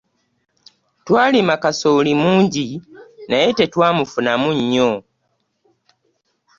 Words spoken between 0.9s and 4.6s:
Twalima kasooli mungi naye tetwamufunamu